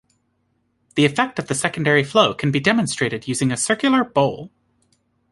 The 0.95 1.05
effect 1.05 1.37
of 1.37 1.45
the 1.45 1.53
secondary 1.53 2.03
flow 2.03 2.33
can 2.33 2.49
be 2.49 2.59
demonstrated 2.59 3.27
using 3.27 3.51
a 3.51 3.55
circular 3.55 4.03
bowl. 4.03 4.49